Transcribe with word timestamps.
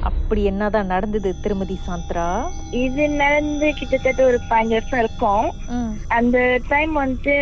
அப்படி 0.00 0.42
என்னதான் 0.44 0.86
நடந்தது 0.86 1.40
திருமதி 1.40 1.78
சாந்த்ரா? 1.86 2.26
இது 2.70 3.08
நடந்து 3.08 3.74
கிட்டத்தட்ட 3.78 4.24
ஒரு 4.24 4.38
பதினஞ்சு 4.50 4.68
வருஷம் 4.68 4.98
இருக்கும். 4.98 5.46
அந்த 6.08 6.60
டைம் 6.68 6.92
வந்துட்டு 6.98 7.36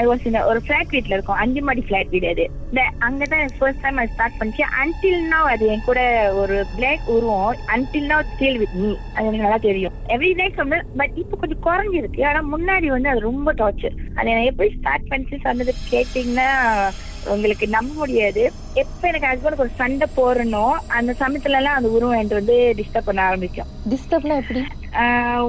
ஐ 0.00 0.02
வாஸ் 0.08 0.26
இந்த 0.28 0.40
ஒரு 0.50 0.60
ஃபிளாட் 0.66 0.92
வீட்ல 0.94 1.14
இருக்கும். 1.16 1.40
அஞ்சு 1.42 1.62
மாடி 1.62 1.82
ஃபிளாட் 1.88 2.12
வீடு 2.14 2.28
அது. 2.28 2.44
இந்த 2.68 2.82
அங்கதான் 3.08 3.54
ஃபர்ஸ்ட் 3.58 3.82
டைம் 3.84 4.00
அது 4.02 4.12
ஸ்டார்ட் 4.14 4.38
பண்ணிச்சு. 4.38 4.64
அன்டில் 4.80 5.22
now 5.32 5.44
அது 5.54 5.66
என் 5.66 5.86
கூட 5.86 6.00
ஒரு 6.34 6.56
பிளாக் 6.76 7.08
உருவம். 7.16 7.56
Until 7.74 8.08
now 8.12 8.20
still 8.32 8.58
with 8.58 8.76
me 8.82 8.90
அது 9.14 9.26
எனக்கு 9.26 9.44
நல்லா 9.46 9.60
தெரியும். 9.68 9.96
எவ்ரி 10.08 10.30
டே 10.40 10.46
சொன்ன 10.56 10.82
பட் 10.96 11.16
இப்போ 11.22 11.36
கொஞ்சம் 11.36 11.64
குறைஞ்சிருக்கு. 11.68 12.22
ஆனா 12.30 12.42
முன்னாடி 12.54 12.88
வந்து 12.96 13.08
அது 13.08 13.26
ரொம்ப 13.30 13.54
டார்ச்சர் 13.62 13.98
அது 14.14 14.28
நான் 14.30 14.50
எப்படி 14.52 14.70
ஸ்டார்ட் 14.78 15.10
பண்ணிச்சு 15.10 15.38
சொன்னது 15.42 15.74
கேட்டீங்கன்னா 15.90 16.48
உங்களுக்கு 17.34 17.66
நம்ப 17.68 17.92
முடியாது. 17.94 18.42
எப்ப 18.82 19.08
எனக்கு 19.08 19.30
ஹஸ்பண்ட் 19.30 19.62
ஒரு 19.64 19.72
சண்டை 19.80 20.06
போறனோ 20.16 20.66
அந்த 20.98 21.14
சமயத்துல 21.20 21.60
எல்லாம் 21.60 21.78
அந்த 21.78 21.88
உருவம் 21.88 22.20
என்று 22.22 22.38
வந்து 22.40 22.56
டிஸ்டர்ப் 22.76 23.08
பண்ண 23.10 23.22
ஆரம்பிக்கும். 23.22 23.70
டிஸ்டர்ப்லாம் 23.92 24.42
எப்படி? 24.42 24.62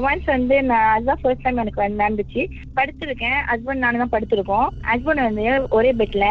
ஒன்ஸ் 0.01 0.27
வந்து 0.27 0.55
நான் 0.69 0.89
அதுதான் 0.91 1.19
ஃபர்ஸ்ட் 1.21 1.43
டைம் 1.43 1.57
எனக்கு 1.57 1.81
வந்து 1.81 2.01
நடந்துச்சு. 2.03 2.41
படுத்திருக்கேன் 2.77 3.37
ஹஸ்பண்ட் 3.49 3.83
நானும் 3.83 4.03
தான் 4.03 4.13
படுத்திருக்கோம் 4.13 4.67
ஹஸ்பண்ட் 4.89 5.27
வந்து 5.27 5.45
ஒரே 5.77 5.91
பெட்ல 5.99 6.25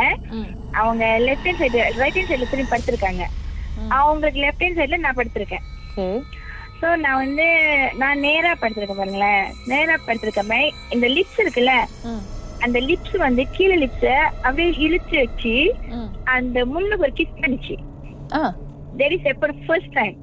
அவங்க 0.80 1.04
left 1.26 1.46
hand 1.48 1.62
side 1.62 1.78
right 2.00 2.18
hand 2.18 2.30
சைடுல 2.30 2.48
திரும்பி 2.50 2.72
படுத்திருக்காங்க. 2.72 3.24
அவங்களுக்கு 3.98 4.40
லெஃப்ட் 4.44 4.64
ஹேண்ட் 4.64 4.80
சைடுல 4.80 4.98
நான் 5.00 5.18
படுத்திருக்கேன் 5.18 5.64
சோ 6.80 6.88
நான் 7.02 7.20
வந்து 7.20 7.46
நான் 7.96 8.22
நேரா 8.24 8.50
படுத்திருக்கேன் 8.54 9.00
பாருங்களேன். 9.00 9.44
நேரா 9.68 9.96
படுத்திருக்கமே 10.00 10.60
இந்த 10.94 11.06
லிப்ஸ் 11.14 11.40
இருக்குல்ல 11.42 11.74
அந்த 12.64 12.78
லிப்ஸ் 12.88 13.16
வந்து 13.22 13.42
கீழே 13.54 13.76
லிப்ஸ 13.82 14.04
அப்படியே 14.44 14.68
இழுத்து 14.84 15.16
வச்சு. 15.22 15.54
அந்த 16.36 16.58
முன்னுக்கு 16.66 17.06
ஒரு 17.06 17.16
கிஸ் 17.18 17.40
பண்ணிச்சு 17.40 17.76
ஆ. 18.32 18.42
தெர் 19.00 19.14
இஸ் 19.16 19.28
எப்போ 19.32 19.48
ஃபர்ஸ்ட் 19.66 19.94
டைம் 19.94 20.14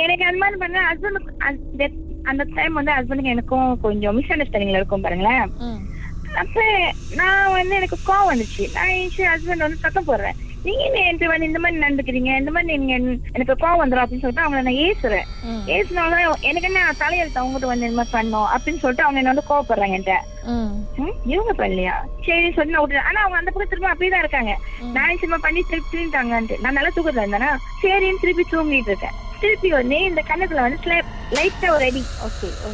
எனக்கு 0.00 0.24
அந்த 0.26 0.38
மாதிரி 0.40 0.58
பண்ண 0.58 0.80
ஹஸ்பண்ட் 0.88 1.98
அந்த 2.22 2.46
டைம் 2.54 2.72
வந்து 2.72 2.92
ஹஸ்பண்டுக்கு 2.92 3.22
எனக்கும் 3.22 3.80
கொஞ்சம் 3.80 4.14
மிஸ் 4.14 4.30
அண்டர்ஸ்டாண்டிங்ல 4.30 4.76
இருக்கும் 4.76 5.00
பாருங்களேன். 5.00 5.52
அப்ப 6.34 6.60
நான் 7.14 7.52
வந்து 7.52 7.74
எனக்கு 7.74 7.96
கோவம் 8.06 8.34
வந்துச்சு. 8.34 8.72
நான் 8.74 8.86
ஹஸ்பண்ட் 9.16 9.56
வந்து 9.56 9.76
சத்தம் 9.76 10.06
போடுறேன். 10.06 10.32
நீங்க 10.62 10.82
என்ன 10.84 10.98
என்கிட்ட 10.98 11.24
வந்து 11.24 11.46
இந்த 11.46 11.58
மாதிரி 11.58 11.80
நடந்துக்கிறீங்க? 11.80 12.38
இந்த 12.38 12.50
மாதிரி 12.50 12.76
நீங்க 12.76 12.98
என்- 12.98 13.18
எனக்கு 13.32 13.66
கோவம் 13.66 13.88
வந்துடும் 13.88 14.00
அப்படின்னு 14.00 14.18
சொல்லிட்டு 14.18 14.42
அவங்கள 14.42 14.62
நான் 14.62 14.66
ஏசுறேன். 14.66 15.26
ஏசுனால 15.66 16.32
எனக்கு 16.40 16.68
என்ன 16.68 16.92
தலையெழுத்து 16.98 17.38
அவங்ககிட்ட 17.38 17.66
வந்து 17.66 17.90
இந்த 17.90 18.02
மாதிரி 18.02 18.12
பண்ணோம் 18.12 18.46
அப்படின்னு 18.46 18.78
சொல்லிட்டு 18.78 19.02
அவங்க 19.02 19.20
என்ன 19.20 19.32
வந்து 19.32 19.44
கோவப்படுறாங்க 19.48 20.00
என்கிட்ட. 20.00 20.12
இவங்க 21.24 21.52
பண்ணலையா? 21.52 21.92
சரி 22.26 22.52
சொல்லி 22.52 22.72
நான் 22.72 22.86
விட்டுறேன். 22.86 23.06
ஆனா 23.06 23.20
அவங்க 23.20 23.38
அந்த 23.38 23.50
பக்கம் 23.50 23.68
திரும்ப 23.68 23.86
அப்படியே 23.86 24.10
தான் 24.10 24.20
இருக்காங்க. 24.20 24.58
நான் 24.92 25.16
சும்மா 25.16 25.36
பண்ணி 25.40 25.62
திருப்பி 25.62 25.98
தூங்கிட்டாங்கன்ட்டு 25.98 26.60
நான் 26.60 26.72
நல்லா 26.72 26.88
தூக்கத்துல 26.96 27.24
இருந்தேனா? 27.24 27.56
சரின்னு 27.82 28.20
திருப்பி 28.20 28.44
தூங்கிட்டு 28.50 28.90
இருக்கேன். 28.90 29.28
திருப்பி 29.42 29.68
வந்து 29.70 29.96
இந்த 30.08 30.20
கண்ணத்துல 30.28 30.64
வந்து 30.64 30.96
லைட்டா 31.36 31.68
ஒரு 31.74 31.84
அடி. 31.88 32.02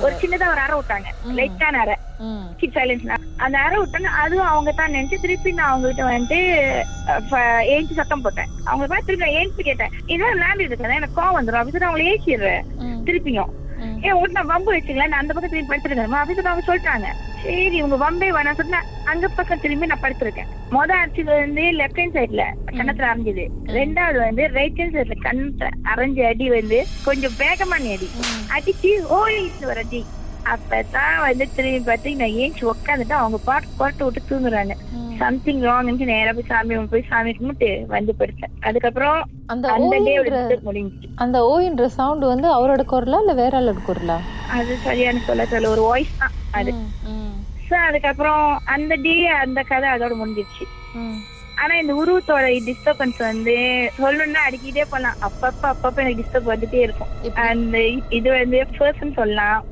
ஒரு 0.04 0.12
சின்னதா 0.20 0.46
ஒரு 0.52 0.60
அறை 0.60 0.76
விட்டாங்க. 0.78 1.08
லைட்டான 1.38 1.80
அறை 1.82 1.96
ம், 2.26 2.44
கிட் 2.60 2.76
சைலன்ஸ் 2.76 3.04
அந்த 3.44 3.56
அறை 3.58 3.76
விட்டாங்க 3.80 4.10
அதுவும் 4.22 4.50
அவங்க 4.52 4.70
தான் 4.72 4.94
நினைச்சு 4.94 5.16
திருப்பி 5.24 5.50
நான் 5.52 5.70
அவங்க 5.70 5.88
கிட்ட 5.88 6.04
வந்துட்டு 6.08 6.38
ஏஞ்சி 7.74 7.94
சத்தம் 7.94 8.24
போட்டேன். 8.24 8.50
அவங்க 8.64 8.86
பார்த்து 8.86 9.08
திருப்பி 9.10 9.36
ஏஞ்சி 9.40 9.62
கேட்டேன். 9.62 9.94
இதான் 10.12 10.34
விளையாண்டுட்டு 10.34 10.72
இருக்கேன் 10.72 10.98
எனக்கு 11.00 11.18
கோவம் 11.20 11.38
வந்துடும் 11.38 11.62
அப்படி 11.62 11.86
அவங்களை 11.88 12.06
ஏசிடுறேன் 12.12 12.64
ம், 12.86 12.98
திருப்பியும். 13.08 13.52
ஏன் 14.06 14.18
உடனே 14.18 14.34
நான் 14.34 14.50
வம்பு 14.50 14.70
வச்சுக்கலாம் 14.74 15.12
நான் 15.12 15.22
அந்த 15.22 15.32
பக்கம் 15.32 15.52
திரும்பி 15.52 15.70
படுத்துருக்கேன். 15.70 16.14
அப்படி 16.16 16.46
அவங்க 16.46 16.66
சொல்லிட்டாங்க. 16.68 17.08
சரி 17.46 17.76
இவங்க 17.80 17.96
வம்பே 18.04 18.28
வேணாம் 18.36 18.58
சொன்னா 18.60 18.78
அங்க 19.10 19.28
பக்கம் 19.28 19.62
திரும்பி 19.64 19.86
நான் 19.86 20.02
படுத்திருக்கேன். 20.04 20.48
மொதல் 20.76 21.00
அடிச்சது 21.02 21.32
வந்து 21.42 21.64
லெஃப்ட் 21.80 22.00
ஹேண்ட் 22.00 22.16
சைட்ல 22.18 22.44
கண்ணத்துல 22.78 23.08
அரைஞ்சது. 23.12 23.44
ரெண்டாவது 23.78 24.18
வந்து 24.26 24.46
ரைட் 24.58 24.78
ஹேண்ட் 24.80 24.96
சைட்ல 24.98 25.16
கண்ணத்துல 25.26 25.68
அரைஞ்ச 25.92 26.26
அடி 26.30 26.48
வந்து 26.50 26.84
கொஞ்சம் 27.04 27.36
வேகமான 27.42 27.92
அடி. 27.96 28.08
அடிச்சு 28.56 28.92
ஓடிச்சு 29.18 29.66
ஒரு 29.72 29.82
அடி. 29.86 30.02
அப்பதான் 30.54 31.16
வந்து 31.26 31.44
திரும்பி 31.54 31.80
பார்த்து 31.86 32.16
நான் 32.16 32.36
ஏஞ்சி 32.42 32.64
உட்காந்துட்டு 32.72 33.14
அவங்க 33.20 33.38
பாட்டு 33.44 33.68
பாட்டு 33.78 34.04
விட்டு 34.04 34.20
தூங்குறாங்க. 34.30 34.74
சம்திங் 35.20 35.62
ராங் 35.62 36.04
நேரா 36.10 36.32
போய் 36.32 36.50
சாமி 36.50 36.76
போய் 36.92 37.08
சாமி 37.10 37.32
கும்பிட்டு 37.32 37.68
வந்து 37.88 38.12
படுத்தேன். 38.18 38.52
அதுக்கப்புறம் 38.60 39.18
அந்த 39.46 39.68
முடிஞ்சுச்சு. 40.66 41.08
அந்த 41.14 41.38
ஓயின்ற 41.52 41.86
சவுண்ட் 41.98 42.24
வந்து 42.32 42.48
அவரோட 42.54 42.82
குரலா 42.92 43.20
இல்ல 43.24 43.34
வேற 43.42 43.52
ஆளோட 43.60 43.82
குரலா? 43.88 44.18
அது 44.56 44.76
சரியான 44.76 45.18
சொல்ல 45.18 45.46
சொல்ல 45.46 45.70
ஒரு 45.70 45.82
வாய்ஸ் 45.82 46.18
தான் 46.18 46.34
அது. 46.50 46.72
சோ 47.70 47.74
அதுக்கப்புறம் 47.74 48.60
அந்த 48.64 48.94
டே 48.94 49.26
அந்த 49.26 49.62
கதை 49.62 49.88
அதோட 49.90 50.12
முடிஞ்சிருச்சு. 50.12 50.64
ஆனா 51.56 51.74
இந்த 51.74 51.94
உருவத்தோட 51.94 52.72
டிஸ்டர்பன்ஸ் 52.72 53.18
வந்து 53.18 53.56
சொல்லணும்னா 53.98 54.36
அடிக்கிட்டே 54.50 54.82
போலாம். 54.90 55.14
அப்பப்ப 55.22 55.62
அப்பப்ப 55.62 55.96
எனக்கு 55.96 56.24
டிஸ்டர்ப் 56.24 56.48
வந்துட்டே 56.48 56.74
இருக்கும்? 56.74 57.08
அந்த 57.34 57.78
இது 58.08 58.30
வந்து 58.30 58.66
ஃபர்ஸ்ட்னு 58.78 59.12
சொல்லலாம். 59.12 59.64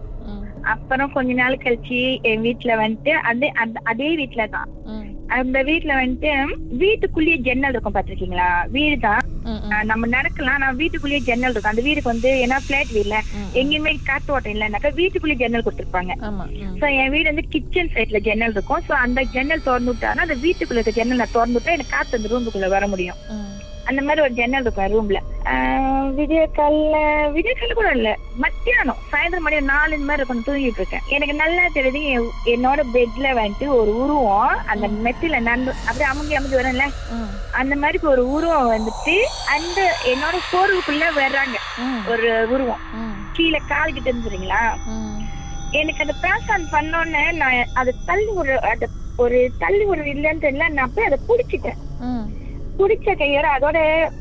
அப்புறம் 0.63 1.13
கொஞ்ச 1.13 1.33
நாள் 1.33 1.57
கழிச்சு 1.57 2.21
என் 2.23 2.41
வீட்ல 2.41 2.89
வந்துட்டு 2.89 3.09
அதே 3.09 3.49
அந்த- 3.49 3.81
அதே 3.85 4.15
வீட்ல 4.15 4.47
தான். 4.47 4.69
அந்த 5.27 5.63
வீட்ல 5.63 6.07
வந்துட்டு 6.07 6.45
வீட்டுக்குள்ளேயே 6.69 7.37
ஜன்னல் 7.37 7.71
இருக்கும் 7.71 7.95
பாத்திருக்கீங்களா 7.95 8.71
வீடு 8.71 8.99
தான். 8.99 9.21
நம்ம 9.85 10.07
நடக்கலாம் 10.07 10.59
நான் 10.59 10.77
வீட்டுக்குள்ளேயே 10.77 11.23
ஜன்னல் 11.23 11.51
இருக்கும். 11.51 11.71
அந்த 11.71 11.83
வீடுக்கு 11.83 12.11
வந்து 12.11 12.47
ஏன்னா 12.47 12.59
பிளாட் 12.67 12.93
வீட்ல. 12.93 13.21
எங்கேயுமே 13.55 13.97
காத்து 14.05 14.33
ஓட்டம் 14.33 14.53
இல்லைனாக்கா 14.53 14.95
வீட்டுக்குள்ளேயே 14.95 15.43
ஜன்னல் 15.43 15.65
கொடுத்துருப்பாங்க. 15.67 16.13
சோ 16.81 16.97
என் 16.99 17.11
வீடு 17.11 17.25
வந்து 17.25 17.45
கிச்சன் 17.49 17.91
சைட்ல 17.95 18.19
ஜன்னல் 18.19 18.51
இருக்கும். 18.51 18.83
சோ 18.89 18.93
அந்த 18.93 19.23
ஜன்னல் 19.23 19.63
திறந்து 19.63 19.93
விட்டானா 19.93 20.23
அந்த 20.27 20.35
வீட்டுக்குள்ள 20.35 20.79
இருக்க 20.79 20.91
ஜன்னல் 20.91 21.17
நான் 21.17 21.33
திறந்து 21.33 21.61
விட்டா 21.61 21.73
எனக்கு 21.73 21.97
காத்து 21.97 22.19
அந்த 22.19 22.29
ரூமுக்குள்ள 22.33 22.69
வர 22.69 22.87
முடியும். 22.87 23.17
அந்த 23.85 24.03
மாதிரி 24.03 24.21
ஒரு 24.23 24.33
ஜன்னல் 24.33 24.61
இருக்கும் 24.61 24.93
ரூம்ல 24.95 25.19
விடிய 26.19 26.43
கால்ல 26.57 26.97
விடிய 27.35 27.53
கால 27.61 27.73
கூட 27.75 27.91
இல்ல. 27.91 28.19
மத்தியானம் 28.37 28.97
சாயந்தரம் 29.13 29.39
மணி 29.39 29.61
நாலு 29.61 29.99
மாதிரி 29.99 30.13
இருக்கும் 30.13 30.43
தூங்கிட்டு 30.47 30.81
இருக்கேன். 30.81 31.01
எனக்கு 31.09 31.35
நல்லா 31.35 31.63
தெரியுது 31.75 32.01
என்- 32.15 32.31
என்னோட 32.47 32.81
பெட்ல 32.95 33.27
வந்துட்டு 33.41 33.67
ஒரு 33.81 33.93
உருவம் 34.03 34.67
அந்த 34.67 34.89
மெத்தில 35.05 35.41
நண்டு 35.41 35.71
அப்படியே 35.81 36.05
அமுங்கி 36.05 36.35
அமுங்கி 36.35 36.57
வரும்ல. 36.57 36.87
அந்த 37.53 37.77
மாதிரி 37.77 37.99
ஒரு 38.03 38.31
உருவம் 38.31 38.71
வந்துட்டு 38.71 39.17
அந்த 39.57 39.79
என்னோட 40.07 40.37
போர்வுக்குள்ள 40.53 41.05
வர்றாங்க. 41.21 41.57
ஒரு 42.11 42.47
உருவம். 42.51 42.83
கீழே 43.35 43.61
கால் 43.69 43.95
கிட்ட 43.95 44.09
இருந்துறீங்களா 44.11 44.63
எனக்கு 45.73 46.05
அந்த 46.05 46.15
பேசான் 46.25 46.67
பண்ணோன்னே 46.73 47.25
நான் 47.39 47.71
அதை 47.75 47.93
தள்ளி 48.07 48.31
ஒரு 48.41 48.55
அது 48.67 48.87
ஒரு 49.19 49.39
தள்ளி 49.59 49.85
ஒரு 49.87 50.03
இல்லைன்னு 50.13 50.45
தெரியல 50.45 50.67
நான் 50.73 50.93
போய் 50.95 51.09
அதை 51.09 51.19
புடிச்சிட்டேன் 51.29 51.81
புடிச்ச 52.79 53.09
கையோட 53.15 53.47
அதோட 53.57 53.79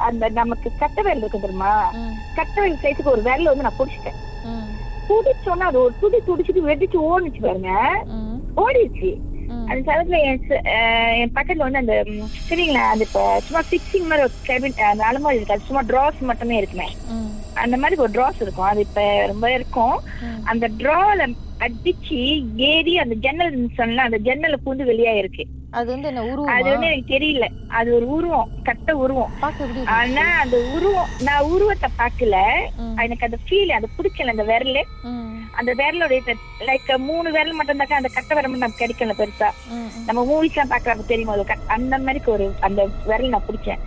அந்த 0.07 0.23
நமக்கு 0.35 0.67
கட்டை 0.79 1.01
விரல் 1.03 1.21
இருக்கு 1.21 1.39
தெரியுமா? 1.39 1.71
ம், 1.97 2.15
கட்டை 2.35 2.57
விரல் 2.59 2.81
சைஸுக்கு 2.83 3.13
ஒரு 3.13 3.23
விரல் 3.23 3.49
வந்து 3.49 3.65
நான் 3.67 3.79
புடிச்சிட்டேன் 3.79 4.17
ம், 4.47 4.67
புடிச்சோன்னா 5.07 5.67
அது 5.71 5.79
ஒரு 5.79 5.93
துடி 6.01 6.19
துடிச்சிட்டு 6.27 6.67
வெடிச்சு 6.67 6.97
ஓடுச்சு 7.07 7.41
பாருங்க. 7.41 7.71
ஓடிடுச்சு. 8.57 9.11
அந்த 9.67 9.81
சமயத்துல 9.87 10.19
என் 11.17 11.33
பக்கத்துல 11.35 11.65
வந்து 11.65 11.81
அந்த 11.81 11.95
சரிங்களா 12.43 12.83
அந்த 12.91 13.03
இப்ப 13.07 13.23
சும்மா 13.39 13.61
ஃபிக்ஸிங் 13.67 14.07
மாதிரி 14.07 14.25
ஒரு 14.25 14.35
கேபின் 14.47 14.77
அந்த 14.87 15.03
அலமாரி 15.09 15.39
இருக்காது 15.39 15.67
சும்மா 15.67 15.83
ட்ராஸ் 15.89 16.21
மட்டுமே 16.23 16.57
இருக்குமே. 16.57 16.87
அந்த 17.55 17.77
மாதிரி 17.77 18.01
ஒரு 18.01 18.11
ட்ராஸ் 18.11 18.41
இருக்கும். 18.41 18.65
அது 18.65 18.81
இப்ப 18.81 19.01
ரொம்ப 19.25 19.51
இருக்கும். 19.51 19.95
அந்த 20.43 20.65
ட்ரால 20.79 21.27
அடிச்சு 21.59 22.19
ஏறி 22.67 22.97
அந்த 22.97 23.15
ஜன்னல் 23.15 23.69
சொன்னா 23.73 24.03
அந்த 24.03 24.19
ஜன்னல 24.19 24.55
பூந்து 24.65 24.83
வெளியாயிருக்கு. 24.85 25.43
அது 25.73 25.87
வந்து 25.93 26.07
என்ன 26.09 26.21
அது 26.21 26.31
உருவமா 26.33 26.55
வந்து 26.67 26.87
எனக்கு 26.89 27.13
தெரியல. 27.13 27.45
அது 27.77 27.89
ஒரு 27.97 28.05
உருவம் 28.15 28.49
கட்ட 28.67 28.89
உருவம்? 29.03 29.31
ஆனா 29.95 30.25
அந்த 30.43 30.57
உருவம் 30.75 31.11
நான் 31.27 31.47
உருவத்தை 31.53 31.89
பார்க்கல. 32.01 32.35
ம், 32.81 32.93
எனக்கு 33.05 33.27
அந்த 33.27 33.39
ஃபீல் 33.45 33.77
அது 33.77 33.87
பிடிக்கல 33.97 34.33
அந்த 34.35 34.45
விரல். 34.51 34.81
அந்த 35.59 35.71
விரலோட 35.79 36.13
லைக் 36.67 36.91
மூணு 37.07 37.27
விரல் 37.31 37.57
மட்டும் 37.57 37.81
தாக்கா 37.81 37.99
அந்த 38.01 38.11
கட்ட 38.13 38.29
விரல் 38.35 38.51
மட்டும் 38.51 38.65
நமக்கு 38.65 38.83
கிடைக்கல 38.83 39.15
பெருசா. 39.19 39.49
நம்ம 40.07 40.19
மூவிஸ் 40.29 40.55
எல்லாம் 40.55 40.71
பாக்குறப்ப 40.71 41.05
தெரியுமா 41.05 41.35
அது 41.37 41.45
அந்த 41.77 41.97
மாதிரி 42.05 42.31
ஒரு 42.35 42.47
அந்த 42.67 42.81
விரல் 43.09 43.33
நான் 43.35 43.47
பிடிச்சேன். 43.49 43.81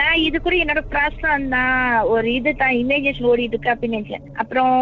நான் 0.00 0.22
இது 0.22 0.36
கூட 0.38 0.54
என்னோட 0.56 0.80
ப்ராசம் 0.90 1.46
தான் 1.48 1.76
ஒரு 2.14 2.28
இது 2.38 2.50
தான் 2.62 2.74
இமேஜஸ் 2.80 3.22
ஓடிட்டு 3.30 3.54
இருக்கு 3.54 3.72
அப்படின்னு 3.74 3.98
நினைச்சேன். 3.98 4.26
அப்புறம் 4.34 4.74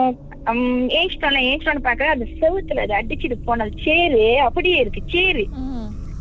ஏஞ்சிட்டோம்ல 0.98 1.40
ஏஞ்சிட்டோன்னு 1.48 1.86
பாக்க 1.86 2.08
அந்த 2.08 2.26
செவுத்துல 2.40 2.82
அது 2.82 2.94
அடிச்சுட்டு 2.98 3.36
போன 3.46 3.68
சேரு 3.84 4.24
அப்படியே 4.46 4.76
இருக்கு 4.82 5.02
சேரு 5.14 5.44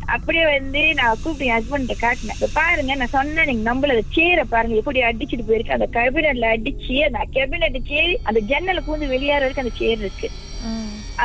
அப்படியே 0.06 0.46
வந்து 0.58 0.94
நான் 0.94 1.20
கூப்பிட்டு 1.24 1.46
என் 1.46 1.58
ஹஸ்பண்ட் 1.58 1.94
காட்டினேன். 2.02 2.38
"இப்ப 2.38 2.50
பாருங்க 2.54 2.96
நான் 2.96 3.16
சொன்னேன் 3.16 3.46
நீங்க 3.46 3.70
அந்த 3.72 4.06
சேரை 4.16 4.44
பாருங்க 4.50 4.76
எப்படி 4.76 5.02
அடிச்சுட்டு 5.02 5.48
போயிருக்கு. 5.48 5.78
அந்த 5.78 5.88
கேபினட்ல 5.98 6.50
அடிச்சு 6.56 6.98
அந்த 7.08 7.22
கேபினட் 7.36 7.80
சேர் 7.88 8.20
அந்த 8.24 8.42
ஜன்னல 8.52 8.82
பூந்து 8.88 9.08
வெளியேற 9.08 9.40
வரைக்கும் 9.40 9.66
அந்த 9.66 9.78
சேர் 9.78 9.98
இருக்கு. 9.98 10.30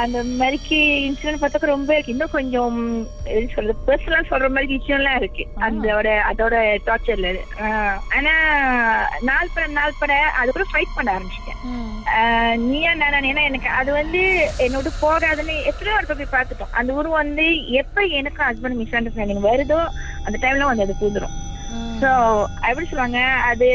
அந்த 0.01 0.19
மாதிரிக்கு 0.39 0.79
இன்சிடென்ட் 1.07 1.43
பார்த்தாக்க 1.43 1.67
ரொம்ப 1.67 1.91
இருக்கு. 1.95 2.13
இன்னும் 2.13 2.35
கொஞ்சம் 2.37 2.77
எப்படி 3.25 3.47
சொல்றது 3.55 3.87
பர்சனலா 3.87 4.21
சொல்ற 4.33 4.49
மாதிரி 4.51 4.77
விஷயம்லாம் 4.77 5.17
இருக்கு. 5.17 5.45
அதோட 5.69 6.09
அதோட 6.31 6.55
டார்ச்சர்ல 6.87 7.31
ஆனா 8.19 8.35
நாள் 9.21 9.55
பட 9.55 9.67
நாள் 9.79 9.99
பட 9.99 10.13
அது 10.41 10.53
கூட 10.53 10.67
ஃபைட் 10.73 10.97
பண்ண 10.97 11.19
ஆரம்பிச்சிட்டேன். 11.19 11.61
நீயா 12.57 12.95
நானா 12.95 13.19
ஏன்னா 13.19 13.43
எனக்கு 13.43 13.69
அது 13.69 13.93
வந்து 13.93 14.21
என்னோட 14.59 14.89
போகாதுன்னு 15.01 15.55
எத்தனையோ 15.65 15.99
இடத்துல 15.99 16.17
போய் 16.17 16.41
பார்த்துட்டோம். 16.41 16.71
அந்த 16.71 16.93
உருவம் 16.93 17.19
வந்து 17.19 17.67
எப்ப 17.67 18.03
எனக்கு 18.03 18.43
ஹஸ்பண்ட் 18.43 18.75
மிஸ் 18.75 18.95
அண்டர்ஸ்டாண்டிங் 18.95 19.41
வருதோ 19.41 19.79
அந்த 20.25 20.39
டைம்ல 20.43 20.65
வந்து 20.65 20.83
அது 20.83 20.95
பூந்துரும் 21.01 21.37
சோ 22.03 22.11
எப்படி 22.69 22.87
சொல்லுவாங்க? 22.91 23.21
அது 23.49 23.67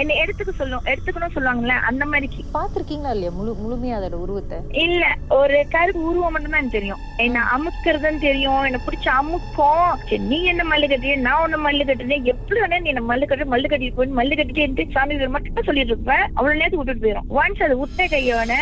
என்ன 0.00 0.16
எடுத்துக்க 0.22 0.52
சொல்லும் 0.60 0.86
எடுத்துக்கணும் 0.92 1.34
சொல்லுவாங்கல்ல 1.36 1.74
அந்த 1.88 2.04
மாதிரிக்கு 2.10 2.42
பாத்திருக்கீங்களா 2.56 3.12
இல்லையா? 3.14 3.32
முழு 3.36 3.52
முழுமையா 3.60 3.94
அதோட 3.98 4.16
உருவத்தை? 4.24 4.58
இல்ல 4.84 5.04
ஒரு 5.38 5.58
கருப்பு 5.74 6.02
உருவம் 6.10 6.34
மட்டும் 6.34 6.52
தான் 6.54 6.60
எனக்கு 6.62 6.78
தெரியும். 6.78 7.00
என்ன 7.24 7.44
அமுக்கிறதுன்னு 7.54 8.24
தெரியும் 8.26 8.66
என்ன 8.68 8.80
பிடிச்ச 8.86 9.08
அமுக்கும். 9.20 9.94
நீ 10.32 10.38
என்ன 10.52 10.64
மல்லு 10.72 10.90
கட்டுறிய? 10.92 11.16
நான் 11.26 11.42
ஒண்ணு 11.44 11.60
மல்லு 11.66 11.86
கட்டுறேன். 11.90 12.26
எப்படி 12.34 12.60
வேணா 12.62 12.82
நீ 12.84 12.92
என்ன 12.94 13.04
மல்லு 13.12 13.28
கட்டு 13.30 13.52
மல்லு 13.54 13.70
கட்டிட்டு 13.72 13.98
போய் 14.00 14.18
மல்லு 14.20 14.38
கட்டிட்டு 14.40 14.86
சாமி 14.96 15.18
பேர் 15.22 15.34
மட்டும் 15.36 15.68
சொல்லிட்டு 15.70 15.94
இருப்பேன் 15.94 16.24
அவ்வளவு 16.36 16.60
நேரத்துக்கு 16.60 16.82
விட்டுட்டு 16.82 17.06
போயிடும் 17.06 17.30
ஒன்ஸ் 17.40 17.64
அது 17.68 17.80
விட்ட 17.82 18.08
கையோட 18.14 18.52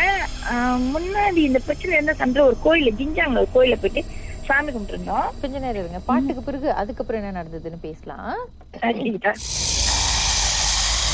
முன்னாடி 0.95 1.43
இந்த 1.49 1.61
பிரச்சனை 1.67 1.95
இருந்த 1.99 2.17
சந்திர 2.23 2.47
ஒரு 2.51 2.59
கோயில 2.67 2.97
ஜிஞ்சாங்க 3.01 3.43
ஒரு 3.45 3.53
கோயில 3.59 3.77
போயிட்டு 3.83 4.05
சாமி 4.49 4.73
கும்பிட்டு 4.73 4.97
இருந்தோம் 4.97 5.29
கொஞ்ச 5.41 5.55
நேரம் 5.59 5.83
இருங்க. 5.83 6.01
பாட்டுக்கு 6.07 6.43
பிறகு 6.43 6.69
அதுக்கப்புறம் 6.73 7.23
என்ன 7.23 7.43
நடந்ததுன்னு 7.43 7.81
பேசலாம்? 7.81 8.39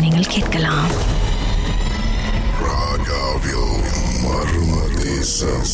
நீங்கள் 0.00 0.28
கேட்கலாம். 0.28 0.88
ராகாவில் 2.64 3.70
மர்ம 4.24 4.72
தேசம் 5.02 5.64